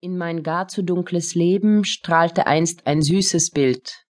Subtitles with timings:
[0.00, 4.04] In mein gar zu dunkles Leben strahlte einst ein süßes Bild.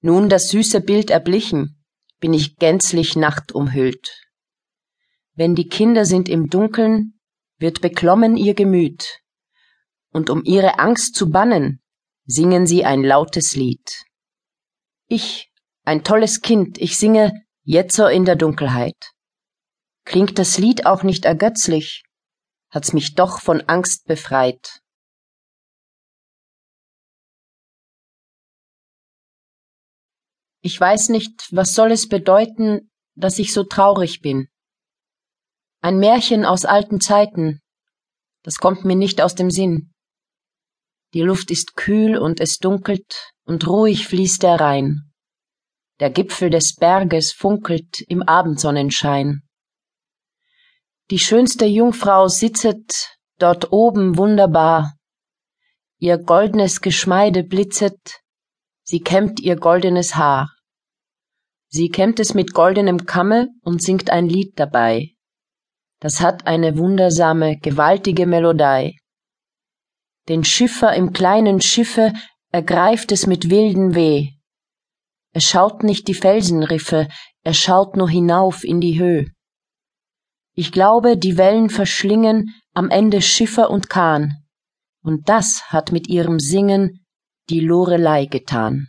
[0.00, 1.84] Nun das süße Bild erblichen,
[2.18, 4.10] bin ich gänzlich nachtumhüllt.
[5.34, 7.20] Wenn die Kinder sind im Dunkeln,
[7.58, 9.20] wird beklommen ihr Gemüt,
[10.12, 11.82] und um ihre Angst zu bannen,
[12.24, 14.04] singen sie ein lautes Lied.
[15.08, 15.52] Ich,
[15.84, 17.32] ein tolles Kind, ich singe
[17.64, 18.96] jetzo in der Dunkelheit.
[20.04, 22.02] Klingt das Lied auch nicht ergötzlich,
[22.70, 24.81] hat's mich doch von Angst befreit.
[30.62, 34.48] Ich weiß nicht, was soll es bedeuten, dass ich so traurig bin.
[35.80, 37.60] Ein Märchen aus alten Zeiten,
[38.44, 39.92] das kommt mir nicht aus dem Sinn.
[41.14, 45.12] Die Luft ist kühl und es dunkelt und ruhig fließt der Rhein.
[46.00, 49.42] Der Gipfel des Berges funkelt im Abendsonnenschein.
[51.10, 54.94] Die schönste Jungfrau sitzet dort oben wunderbar.
[55.98, 58.21] Ihr goldnes Geschmeide blitzet,
[58.92, 60.52] sie kämmt ihr goldenes Haar.
[61.70, 65.14] Sie kämmt es mit goldenem Kamme und singt ein Lied dabei.
[65.98, 68.96] Das hat eine wundersame, gewaltige Melodei.
[70.28, 72.12] Den Schiffer im kleinen Schiffe
[72.50, 74.32] ergreift es mit wilden Weh.
[75.32, 77.08] Er schaut nicht die Felsenriffe,
[77.44, 79.24] er schaut nur hinauf in die Höh.
[80.54, 84.34] Ich glaube, die Wellen verschlingen am Ende Schiffer und Kahn,
[85.02, 87.01] und das hat mit ihrem Singen
[87.50, 88.88] die Lorelei getan.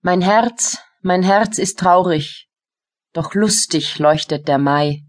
[0.00, 2.48] Mein Herz, mein Herz ist traurig,
[3.12, 5.02] doch lustig leuchtet der Mai.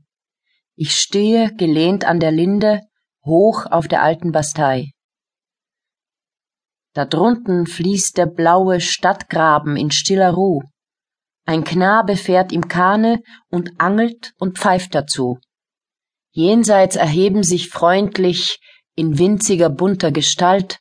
[0.76, 2.82] Ich stehe gelehnt an der Linde,
[3.26, 4.92] hoch auf der alten Bastei.
[6.94, 10.64] Da drunten fließt der blaue Stadtgraben in stiller Ruh.
[11.46, 15.40] Ein Knabe fährt im Kahne und angelt und pfeift dazu.
[16.40, 18.62] Jenseits erheben sich freundlich
[18.96, 20.80] in winziger bunter Gestalt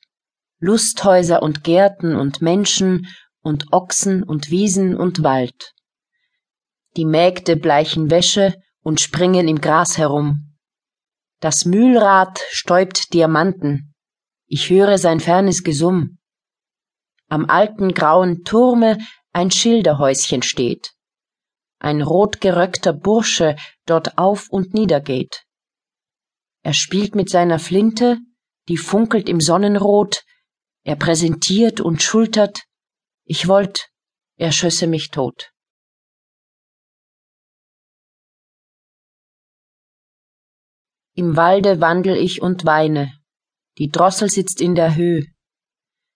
[0.60, 3.08] Lusthäuser und Gärten und Menschen
[3.42, 5.72] und Ochsen und Wiesen und Wald.
[6.96, 10.56] Die Mägde bleichen Wäsche und springen im Gras herum.
[11.40, 13.96] Das Mühlrad stäubt Diamanten.
[14.46, 16.18] Ich höre sein fernes Gesumm.
[17.28, 18.96] Am alten grauen Turme
[19.32, 20.92] ein Schilderhäuschen steht.
[21.80, 23.56] Ein rotgeröckter Bursche
[23.86, 25.46] dort auf und nieder geht.
[26.68, 28.18] Er spielt mit seiner Flinte,
[28.68, 30.22] die funkelt im Sonnenrot,
[30.84, 32.58] er präsentiert und schultert
[33.24, 33.88] ich wollt,
[34.36, 35.50] er schösse mich tot.
[41.14, 43.18] Im Walde wandel ich und weine,
[43.78, 45.24] die Drossel sitzt in der Höh.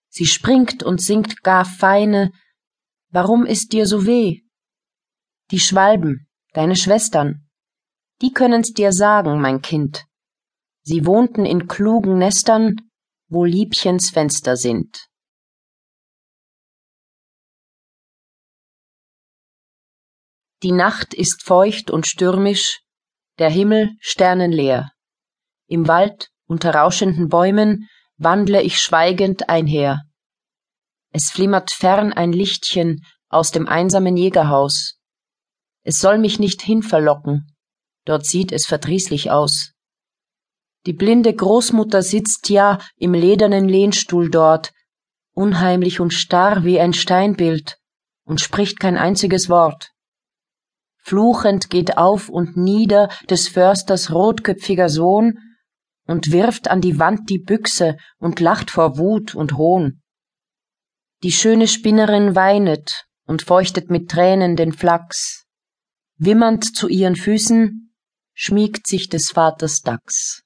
[0.09, 2.31] Sie springt und singt gar feine,
[3.09, 4.41] warum ist dir so weh?
[5.49, 7.49] Die Schwalben, deine Schwestern,
[8.21, 10.05] die können's dir sagen, mein Kind.
[10.85, 12.75] Sie wohnten in klugen Nestern,
[13.29, 15.07] wo Liebchens Fenster sind.
[20.61, 22.81] Die Nacht ist feucht und stürmisch,
[23.39, 24.91] der Himmel sternenleer.
[25.67, 30.03] Im Wald unter rauschenden Bäumen wandle ich schweigend einher.
[31.11, 34.99] Es flimmert fern ein Lichtchen aus dem einsamen Jägerhaus.
[35.83, 37.55] Es soll mich nicht hinverlocken,
[38.05, 39.73] dort sieht es verdrießlich aus.
[40.85, 44.73] Die blinde Großmutter sitzt ja im ledernen Lehnstuhl dort,
[45.33, 47.77] unheimlich und starr wie ein Steinbild,
[48.25, 49.91] und spricht kein einziges Wort.
[50.97, 55.37] Fluchend geht auf und nieder des Försters rotköpfiger Sohn
[56.05, 60.01] und wirft an die Wand die Büchse und lacht vor Wut und Hohn.
[61.23, 65.45] Die schöne Spinnerin weinet und feuchtet mit Tränen den Flachs.
[66.17, 67.93] Wimmernd zu ihren Füßen
[68.33, 70.42] schmiegt sich des Vaters Dachs.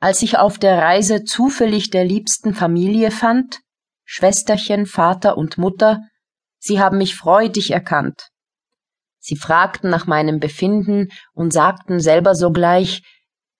[0.00, 3.60] Als ich auf der Reise zufällig der liebsten Familie fand,
[4.04, 6.00] Schwesterchen, Vater und Mutter,
[6.58, 8.28] sie haben mich freudig erkannt.
[9.18, 13.02] Sie fragten nach meinem Befinden und sagten selber sogleich,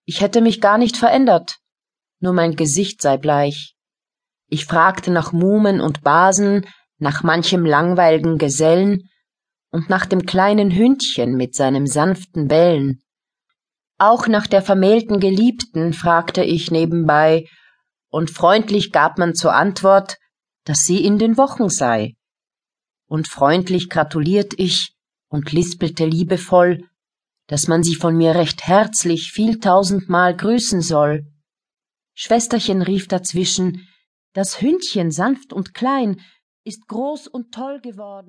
[0.05, 1.59] ich hätte mich gar nicht verändert,
[2.21, 3.75] nur mein Gesicht sei bleich.
[4.47, 6.65] Ich fragte nach Mumen und Basen,
[6.99, 9.11] nach manchem langweiligen Gesellen
[9.71, 13.03] und nach dem kleinen Hündchen mit seinem sanften Bellen.
[13.99, 17.47] Auch nach der vermählten Geliebten fragte ich nebenbei,
[18.11, 20.17] und freundlich gab man zur Antwort,
[20.65, 22.15] dass sie in den Wochen sei.
[23.07, 24.95] Und freundlich gratuliert ich
[25.29, 26.89] und lispelte liebevoll,
[27.49, 31.27] dass man sie von mir recht herzlich viel tausendmal grüßen soll.
[32.15, 33.89] Schwesterchen rief dazwischen,
[34.33, 36.21] das Hündchen sanft und klein
[36.65, 38.27] ist groß und toll geworden.